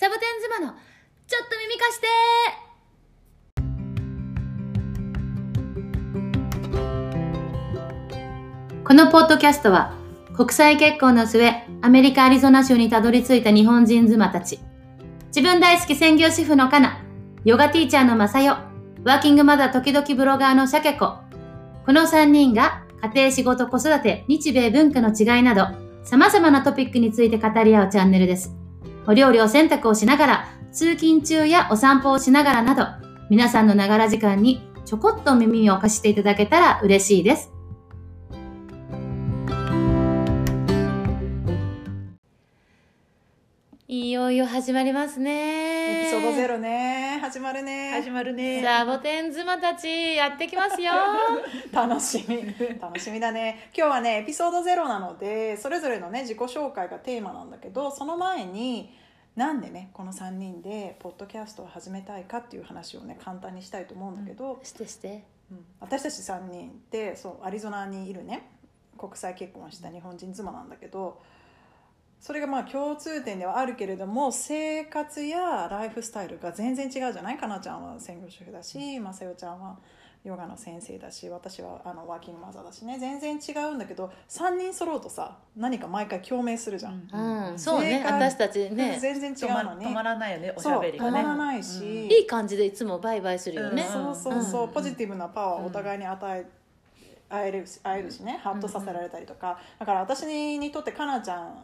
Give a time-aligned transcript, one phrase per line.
[0.00, 0.76] サボテン妻の
[1.26, 2.06] ちょっと耳貸して。
[8.84, 9.96] このポッドキャストは
[10.36, 11.50] 国際結婚の末
[11.82, 14.60] アメリカ・アリゾナ州にたどり着いた日本人妻たち。
[15.34, 17.02] 自分大好き専業主婦のカナ
[17.44, 18.52] ヨガティーチャーのマサヨ
[19.02, 21.16] ワーキングマザー時々ブロガーのシャケコ
[21.84, 25.66] この3人が家庭仕事子育て日米文化の違いなど
[26.04, 28.57] 様々なトピックについて語り合うチャンネルです。
[29.08, 32.86] お料理を洗濯をしながら通勤中やお散歩をしながらなど
[33.30, 37.50] 皆さんのながら時間にちょこっと耳を貸していただけたら嬉しいです。
[43.90, 46.02] いよいよ始まりますね。
[46.02, 47.18] エピソードゼロね。
[47.22, 47.90] 始まるね。
[47.92, 48.62] 始まるね。
[48.62, 50.92] サボテン妻たちやってきますよ。
[51.72, 52.54] 楽しみ。
[52.78, 53.70] 楽しみだね。
[53.74, 58.94] 今日はねエピソードゼロなのでそれぞれのね自己紹介がテーマなんだけどその前に
[59.36, 65.24] なんでねこの3人でポッドキャストを始めたいかっていう話をね簡単にしたいと思うんだけど、してして。
[65.50, 65.64] うん。
[65.80, 68.50] 私たち3人ってそうアリゾナにいるね
[68.98, 71.22] 国際結婚した日本人妻なんだけど
[72.20, 79.78] それがまあ共通点ではあるけれども生活やライフスタイルが全然違うじゃないかなちゃんは専業主婦だしまさよちゃんは
[80.24, 82.98] ヨガの先生だし私はあのワーキングマザーだしね。
[82.98, 87.08] 全然違うんだけど3人揃うとさ何か毎回共鳴するじゃん、
[87.50, 88.02] うん、そうね。
[88.04, 88.98] 私たちね。
[89.00, 89.86] 全然違止まうのに。
[89.86, 91.20] 止まらないよねおしゃべりがね。
[91.20, 93.92] 止まらないし、いい感じでいつもバイバイするよね、うん。
[93.92, 96.46] そうそうそう、うんポジティブなパワーをお互いに与え
[97.30, 98.40] 会える会えるしね。
[98.42, 100.26] ハッとさせられたりとか、だから私
[100.58, 101.56] にとってかなちゃん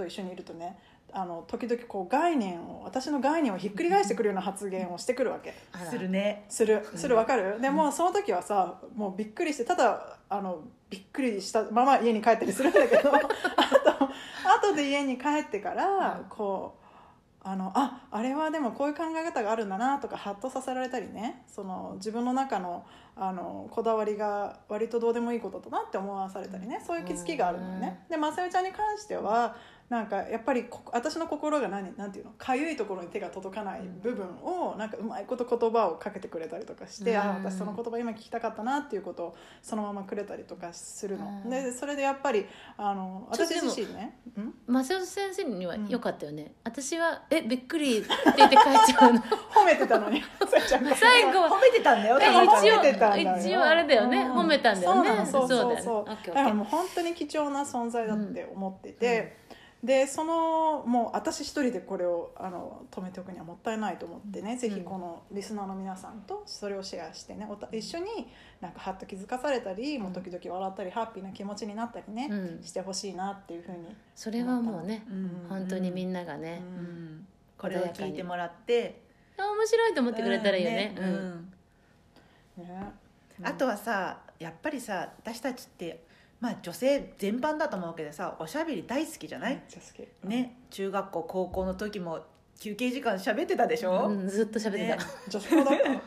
[0.00, 0.78] と一緒にいるとね
[1.12, 5.54] あの時々こう概念を私の概念をひっくり返してくるような発言をしてくるわけ。
[5.90, 6.44] するね。
[6.48, 6.86] する。
[6.94, 16.80] するわかる、でもその時はさもうびっくりしてただあのびっくりしたまま家に帰ったりするんだけど あと後で家に帰ってからこう
[17.42, 21.42] あのああれはでもこういう考え方があるんだなとかハッとさせられたりね。
[21.48, 22.84] その自分の中の
[23.16, 26.82] あのこだわりが割とどうでもいいことだなって思わされたりね。
[26.86, 28.04] そういう気づきがあるのよね。
[28.08, 29.56] でまさよちゃんに関しては
[29.90, 32.30] なんかやっぱりこ私の心が何なんていうの？
[32.38, 37.16] かゆいところに手が届かない部分をなんかうまいこと言葉をかけてくれたりとかして、うん。
[37.18, 41.50] あ私その言葉今聞きたかったなっていうことをそのままくれたりとかするの、うん。
[41.50, 42.46] でそれでやっぱり
[42.76, 49.20] あの私自身ね、うん、マセオ先生には良かったよね、私は「えびっくり」って言って帰っちゃうの。
[49.50, 50.22] 褒めてたのに。
[50.94, 52.18] 最後は褒めてたんだよ。
[52.18, 54.18] 一応褒めてた一応あれだよね。
[54.18, 54.38] うん。
[54.38, 55.26] 褒めたんだよね。
[55.26, 56.04] そうそうそうそう。
[56.06, 59.36] だからもう本当に貴重な存在だって思ってて、
[59.82, 68.04] でそのもう私一人でこれをあの止めておくにはもったいないと思ってね、ぜひこのリスナーの皆さんとそれをシェアしてねおた一緒に
[68.60, 72.62] なんかハッと気づかされたり、もう時々笑ったりハッピーな気持ちになったりね、うん。
[72.62, 75.46] してほしいなっていうふうにそれはもうね、うん。
[75.48, 76.78] 本当にみんながね、うん。
[76.78, 77.26] うん。
[77.56, 79.00] これを聞いてもらって。
[79.38, 81.04] あ面白いと思ってくれたらいいよね,、うん。
[82.58, 82.64] うん。
[82.64, 82.92] ね。
[83.42, 86.04] あとはさやっぱりさ私たちって
[86.40, 89.54] まあ女性全般だと思うけどさおしゃべり大好きじゃない？
[89.54, 90.28] めっちゃ好き。
[90.28, 90.56] ね。
[90.70, 92.20] 中学校高校の時も
[92.58, 94.98] 休憩時間喋ってたでしょ、うんずっと喋ってた、ね。
[95.28, 96.00] 女子校だったの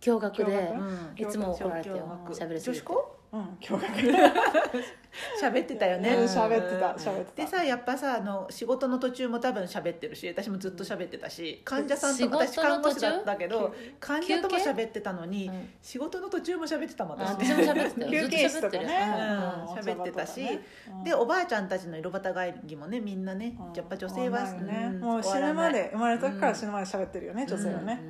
[0.00, 2.18] 驚愕でいつも怒られてよ。
[2.26, 3.07] 女子校？
[3.38, 4.12] うん驚愕
[5.40, 7.42] 喋ってたよね、うん喋ってた喋ってた。
[7.42, 12.94] でさやっぱさあの仕事の途中も多分喋ってるし私もずっと喋ってたし患者さんとも仕事の途中？
[12.94, 15.68] 私看護師だったけど患者とも喋ってたのに、うん。
[15.82, 17.50] 仕事の途中も喋ってたもんあ私。
[17.50, 18.22] 私も喋ってたよ。
[18.22, 18.84] 休憩室とかね。
[18.84, 19.88] ずっと喋ってるよ。
[19.88, 20.60] うん喋ってたし。
[21.04, 28.00] でおばあちゃんたちの井戸端会議もねみんなねやっぱ女性は、ねうんもう死ぬまで生まれた時から死ぬまで喋ってるよね、ん女性はね、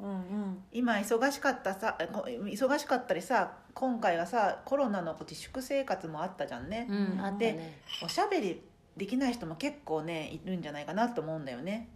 [0.00, 0.06] うん。
[0.06, 0.37] うんうん
[0.72, 7.38] 今忙しかったさこ忙しかったりさ今回はさコロナの自粛生活もあったじゃんね、うん、あっ
[8.04, 8.62] おしゃべり
[8.96, 11.88] できない人も結構ねいるんじゃないかなと思うんだよね。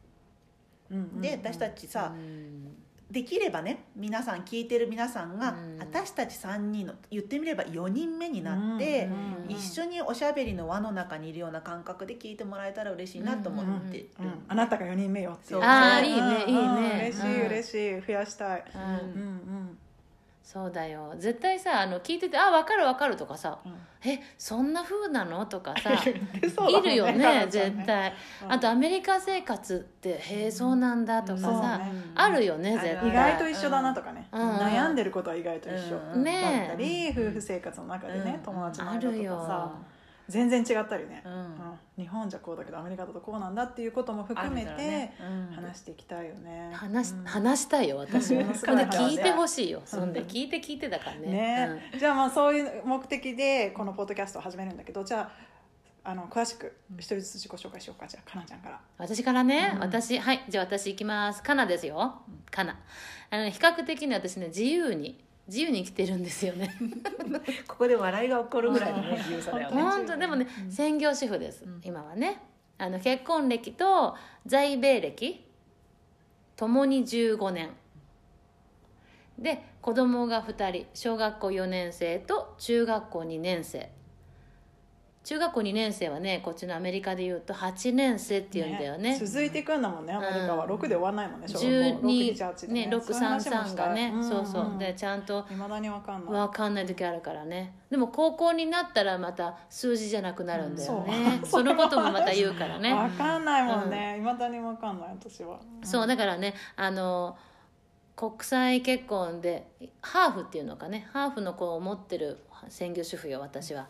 [0.90, 1.20] うんうん。
[1.20, 2.76] で私たちさ、うん
[3.12, 5.78] できればね皆さん聞いてる皆さんが、うん。
[5.78, 14.06] 私たち3人の言ってみれば4人目になって、うん一緒におしゃべりの輪の中にいるような感覚で聞いてもらえたら嬉しいなと思ってん
[14.48, 15.60] あなたが4人目よっていう。
[15.62, 16.62] あーうんいいねいいね。
[16.62, 17.46] うん嬉しいうん。
[17.46, 18.06] 嬉しい。
[18.06, 19.78] 増やしたい、うんうんうん
[20.42, 21.14] そうだよ。
[21.18, 23.72] 絶対さあの聞いてて「あ分かる分かる」とかさうん
[24.04, 25.90] 「えそんな風なの?」とかさ
[26.40, 28.12] 出そうだもんいるよね絶対。
[28.44, 28.52] うん。
[28.52, 31.92] あとアメリカ生活って「へえそうなんだ」とかさね。
[32.14, 33.08] あるよね絶対。
[33.08, 34.50] 意外と一緒だなとかね、うん。
[34.58, 36.24] 悩んでることは意外と一緒、うん。
[36.24, 38.42] ねだったり夫婦生活の中でね、うん。
[38.42, 39.32] 友達のあ間とかるよ。
[39.46, 39.70] さ
[40.32, 41.32] 全然違ったりね、うん。
[41.32, 41.78] うん。
[41.98, 45.14] 日本じゃこうだけどアメリカだとこうなんだっていうことも含めてね。
[45.20, 45.54] うん。
[45.54, 46.70] 話していきたいよね。
[46.72, 48.40] 話話したいよ私も。
[48.54, 49.80] 聞いてほしいよ。
[49.80, 51.28] うんそんで聞いて聞いてだからね。
[51.28, 51.90] ね。
[51.98, 55.30] じゃあまあそういう目的でこのポッドキャストを始めるんだけどじゃ
[56.04, 58.06] ああの詳しく一人ずつ自己紹介しようか。
[58.06, 58.80] じゃあかなちゃんから。
[58.96, 59.80] 私からね、うん。
[59.80, 60.44] 私はい。
[60.48, 61.42] じゃあ私行きます。
[61.42, 62.22] かなですよ。
[62.50, 62.78] かな。
[63.30, 66.74] あの比較的に私ね自由に自由に生きてるんですよね。
[67.66, 69.82] ここで笑いが起こるぐらいのね自由さだよね。
[69.82, 70.16] 本当。
[70.16, 70.72] でもね、うん。
[70.72, 71.80] 専業主婦です、うん。
[71.84, 72.40] 今はね。
[72.78, 74.16] あの結婚歴と
[74.46, 75.44] 在米歴。
[76.56, 77.70] ともに15年。
[79.38, 80.86] で子供が2人。
[80.94, 83.90] 小学校4年生と中学校2年生
[85.24, 89.16] 中学校2年生はねこっちのアメリカでいうと8年生っていうんだよね。
[89.16, 90.64] 続いていくんだもんねアメリカは。
[90.64, 92.06] うん6で終わんないもんね小学校。
[92.06, 92.90] 6 12 7 8でね。
[92.90, 96.32] 633がねそうそうでちゃんといまだにわかんない。
[96.32, 97.76] 分かんない時あるからね。
[97.88, 101.44] でも高校になったらまた数字じゃなくなるんだよね、う。
[101.46, 102.92] んそのこともまた言うからね。
[102.92, 107.36] わかんないもんね、いまだにわかんない私は、そうだからねあの
[108.16, 109.68] 国際結婚で
[110.00, 111.08] ハーフっていうのかね。
[111.12, 112.38] ハーフの子を持ってる
[112.68, 113.86] 専業主婦よ私は。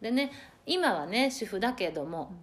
[0.00, 0.30] でね
[0.66, 2.34] 今はね主婦だけども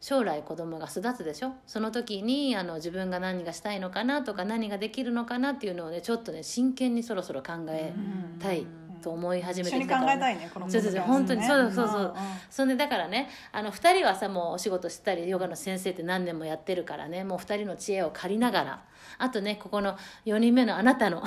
[0.00, 1.52] 将来子供が育つでしょ？
[1.66, 7.92] その時にあの自分が何がしたいのかなとか何ができるのかなっていうのをねちょっとね真剣にそろそろ考え
[8.38, 8.66] たい
[9.00, 11.42] と思い始めてきたから、ね、えたいねこのそうそうそう本当に。
[11.42, 12.14] そうそうそうんん
[12.50, 18.82] そんでだからねあの2人はさもうお仕事してたりヨガの先生って何年もやってるからねもう2人の知恵を借りながら
[19.18, 21.22] あとねここの4人目のあなたの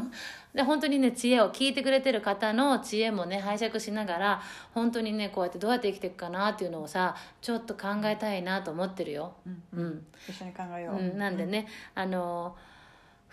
[0.54, 4.42] で本当にね知恵を聞いてくれてる方の知恵もね拝借しながら
[4.74, 9.34] 本当にねこうやってどうやって生きていくかなっていうのをさちょっと考えたいなと思ってるよ。
[9.46, 10.06] うんうん。
[10.28, 12.56] 一緒に考えよう、うん、なんでね、あの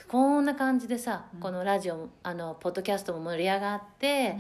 [0.08, 1.40] こんな感じでさ、うん。
[1.40, 4.38] このラジオもあのポッドキャストも盛り上がって、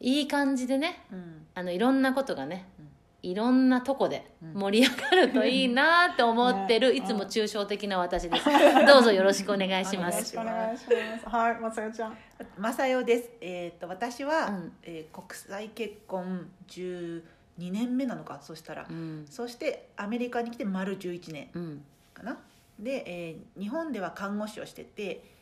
[0.00, 1.46] いい感じでねうん。
[1.54, 2.86] あのいろんなことがね、うん。
[3.22, 4.54] いろんなとこでうん。
[4.54, 8.44] 盛り上がるといいなって思ってる、ねいつも抽象的な私です。
[8.86, 10.34] どうぞよろしくお願いします。
[10.34, 11.28] よろしくお願いします。
[11.28, 12.16] はいまさよちゃん。
[12.58, 13.30] まさよです。
[13.40, 14.72] えっ、と私は、うん。
[14.82, 17.22] えー国際結婚12
[17.58, 18.38] 年目なのか。
[18.42, 19.26] そしたら、うん。
[19.28, 21.84] そしてアメリカに来て丸11年うん。
[22.14, 22.38] かな。
[22.78, 25.36] で、えー日本では看護師をしてて。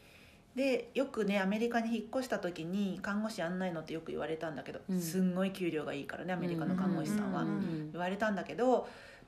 [0.55, 5.01] でよくねアメリカに引っ越した時に看護師やんないのってよく言われたんだけど、うん。
[5.01, 7.45] すんごい給料がいいからねアメリカの看護師さんは、
[7.93, 8.87] 言われたんだけど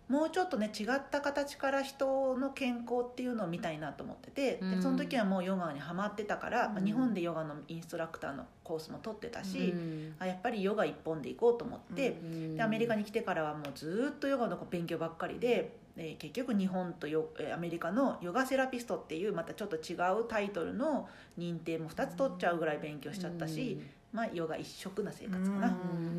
[0.08, 4.76] もうちょっとね違った形から人の健康っていうのを見たいなと思ってて、うん。
[4.76, 10.14] でその時はもうヨガにハマってたから、まあうん日本でヨガのインストラクターのコースも取ってたし、うん。
[10.20, 15.84] あやっぱりヨガ一本で行こうと思って、うんでアメリカに来てからはもうずっとヨガの勉強ばっかりで。
[15.96, 21.08] え結局日本とヨえーアメリカのヨガセラピストっていうまたちょっと違うタイトルの
[21.38, 23.80] 認定も2つ取っちゃうぐらい勉強しちゃったし、
[24.12, 25.76] まあ、ヨガ一色な生活かな、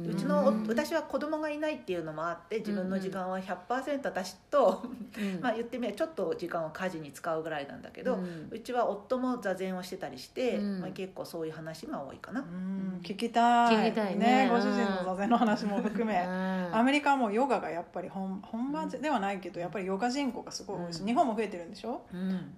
[0.08, 4.84] うちのうん私は子供がいないっていうのもあって自分の時間は100%私と、
[5.18, 5.42] うん。
[5.42, 8.20] まあ言ってみればちょっと時間を家事に使うぐらいなんだけど、う
[8.52, 10.82] うんちは夫も座禅をしてたりして、うん。
[10.82, 13.00] まあ、結構そういう話が多いかな、うん。
[13.04, 13.88] 聞きたい。
[13.88, 14.48] 聞きたいね。
[14.52, 16.76] ご主人の座禅の話も含めうん。
[16.76, 21.06] アメリカはもうヨガがやっぱり本本場ではないけどやっぱりヨガ人口がすごい多いし、うん。
[21.08, 22.54] 日本も増えてるんでしょ、うん。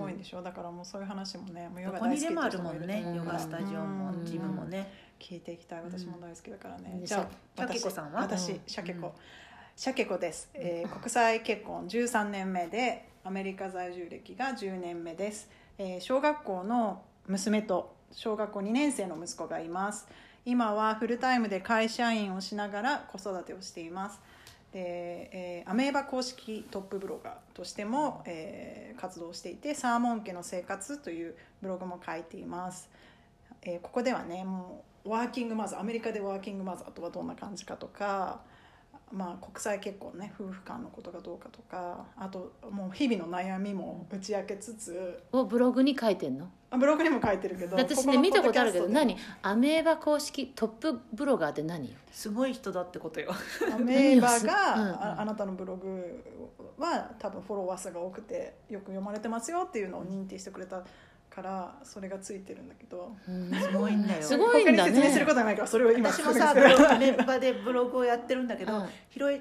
[0.00, 0.40] 多いんでしょ？
[0.40, 3.14] だからもうそういう話もねもうヨどガ大好きっていうこにでもある人もいるね、うん。
[3.16, 4.24] ヨガスタジオもうん。
[4.24, 5.82] ジムもね、聞いていきたい。
[5.82, 7.04] 私も大好きだからね、うん。
[7.04, 8.20] じゃあシャケ子さんは？
[8.22, 8.60] 私うん。
[8.66, 9.12] シャケ子、
[9.76, 15.48] シャケ子です、えー国際結婚13年目でアメリカ在住歴が10年目です、
[15.78, 20.08] えー小学校の娘と小学校2年生の息子がいます。
[20.44, 24.18] 今はフルタイムで会社員をしながら子育てをしています。
[24.72, 32.88] で、えーアメーバ公式トップブロガーとしても、えー活動していて「サーモン家の生活」というブログも書いています、
[33.68, 38.40] えーここではねもうワーキングマザーアメリカでワーキングマザーとはどんな感じかとか、
[39.12, 46.48] まあ、国際結婚ね夫婦間のことがどうかとかあともう日々の悩みも打ち明けつつをブログに書いてんの？
[46.70, 49.16] あブログにも書いてるけど私ここのね見たことあるけど何？
[49.42, 51.96] アメーバ公式トップブロガーって何よ？
[52.10, 53.30] すごい人だってことよ。
[53.72, 54.54] アメーバ 何をすうんうん。
[54.54, 56.22] がああなたのブログ
[56.76, 60.82] は多分フォロワー数が多くてよく読まれてますよっていうのを認定してくれた
[61.42, 63.14] からそれがついてるんだけど。
[63.28, 64.22] うんすごいんだよ。
[64.22, 64.92] すごいんだね。
[64.92, 68.86] 説明することはないからそれを今私もさブログメンバーでブログをやってるんだけど、うん。
[69.10, 69.40] 広い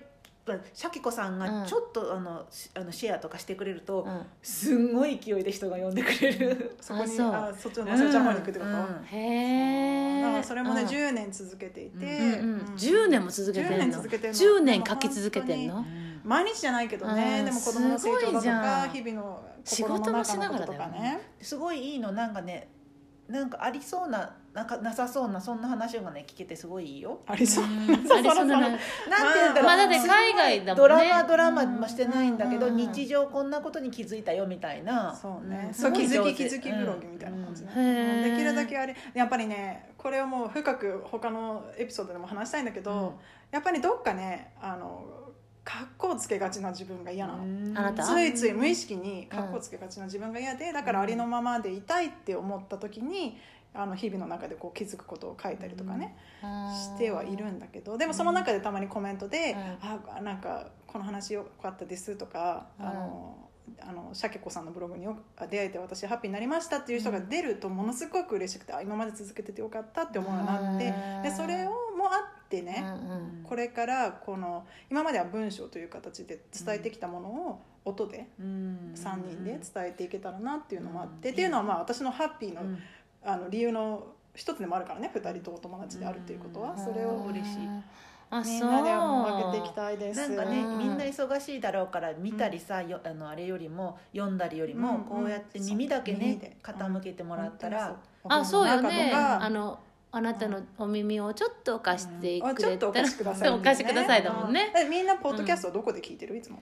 [0.73, 4.21] シャキ子さんうんがちょっとあの、しあのシェアとかしてくれると、うん。
[4.41, 6.77] すんごい勢いで人が呼んでくれる。
[6.79, 7.27] そこにあそう。
[7.31, 9.05] あそっちのまさちゃんの方に行くってこと、うん。
[9.05, 13.85] へえだからそれもね、うん10年続けていて、うんうん10年も続けて10んの。
[13.85, 14.39] 年続けてるの。
[14.39, 15.79] 10年書き続けてんでもの？
[15.79, 17.39] うん毎日じゃないけどね。
[17.39, 21.21] うんでも子供の成長だとすごいじゃかん日々の仕心事もしの中のことながらとかね。
[21.41, 22.11] すごいいいの。
[22.11, 22.69] なんかね
[23.29, 27.21] なんかありそうななんかなさそうなそんな話がね聞けてすごいいいよ。
[27.27, 27.65] ありそう。
[28.07, 28.79] そうななんて
[29.35, 31.09] 言うんだろう、まあだって海外だもドんね。
[31.09, 32.75] ラマドラマもしてないんだけど、うん。
[32.75, 35.13] 日常こんなことに気づいたよみたいな。
[35.15, 35.73] そうね、うん。
[35.73, 43.11] そう気づき気づきブログみたいな感じね、できるだけあれやっぱりねこれをもう深く他のエピソードでも話したいんだけど、うん。
[43.51, 45.26] やっぱりどっかねあの
[45.67, 47.43] かっこつけがちな自分が嫌なの、
[47.77, 48.01] あなた？
[48.01, 53.37] ついつい無意識にかっこつけがちな自分が嫌でだからありのままでいたいって思った時に
[53.73, 63.37] あの日々の中でこう気づくことを書いたりとかね、してはいるんだけどでもその中でたまにコメントで「あなんかこの話よかったです」とか「あの
[63.81, 65.17] あのシャケ子さんのブログによ
[65.49, 70.79] 出会えて私ハッピーになりました」っていう人が出るとものすごく嬉しくて、あ今まで続けててよかったって思うようになっ
[71.23, 72.83] てでそれをもあってね、
[73.43, 82.61] これからこの今までは文章という形で伝えてきたものを音で3人で伝えていけたらなっていうのもあって、っていうのはまあ私のハッピーの,、
[83.23, 87.57] あの理由の一つでもあるからね2人とお友達であるっていうことは、それを嬉しい。
[88.29, 90.19] あみんなで上げていきたいです。
[90.19, 99.13] なんかね、みんな忙しいだろうから見たりさ、よあのあれよりも読んだりよりも、こうやって耳だけね、傾けてもらったら、あそうよね。
[99.13, 99.79] あの
[100.17, 106.35] あなたのお耳をちょっと貸してくれたら、お貸しください、お貸しくださいだもんね、みんなポッドキャストどこで聞いてる？
[106.35, 106.61] いつも。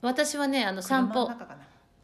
[0.00, 1.30] 私はねあの散歩。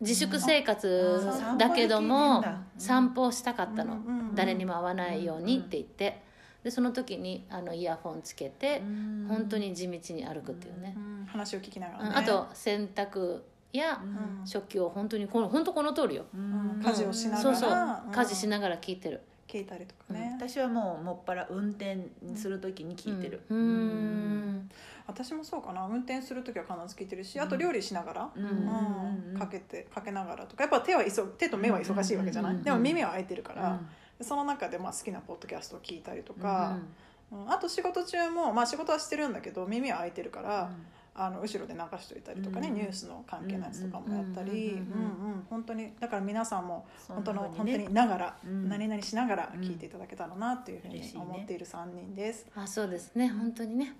[0.00, 1.20] 自粛生活
[1.58, 2.42] だけども
[2.78, 3.98] 散歩したかったの、
[4.34, 6.22] 誰にも会わないようにって言って、
[6.64, 8.80] でその時にあのイヤホンつけて
[9.28, 13.42] 本当に地道に歩くっていうね、話を聞きながら、ね、あと洗濯
[13.74, 14.00] や
[14.46, 16.24] 食器を本当にこの本当この通りよ、
[16.82, 18.10] 家事をしながら、そうそう。
[18.10, 21.98] 家事しながら聞いてる聞いたりとかね、私はもうもっぱら運転
[22.36, 23.40] する時に聞いてる。
[23.48, 24.70] うん。
[25.08, 25.84] 私もそうかな。
[25.86, 29.36] 運転する時は必ず聞いてるしあと料理しながら、うん。
[29.36, 30.62] かけてかけながらとか。
[30.62, 33.80] やっぱ手は急手と目は忙しいわけじゃない、でも耳は開いてるから、
[34.20, 36.78] その中でまあ好きなポッドキャストを聞いたりとか、
[37.32, 37.50] うん。
[37.50, 40.70] あと仕事中も、まあ、仕事はしてるんだけど耳は開いてるから、
[41.14, 52.46] あの後ろで流しといたりとかね、ニュースの関係のやつとかもやったり、うんうん本当にだから皆さんも本当の、本当にながら、何々しながら聞いていただけたらなというふうに思っている3人です。
[52.54, 53.28] あそうですね。
[53.28, 53.96] 本当にね、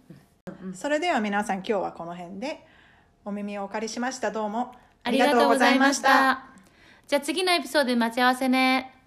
[0.75, 2.65] それでは皆さん今日はこの辺で
[3.25, 4.31] お耳をお借りしました。
[4.31, 6.45] どうもありがとうございました。
[7.09, 9.00] じゃあ次のエピソードで待ち合わせね